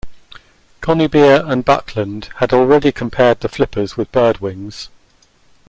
Conybeare 0.81 1.47
and 1.47 1.63
Buckland 1.63 2.29
had 2.37 2.53
already 2.53 2.91
compared 2.91 3.41
the 3.41 3.47
flippers 3.47 3.97
with 3.97 4.11
bird 4.11 4.39
wings. 4.39 4.89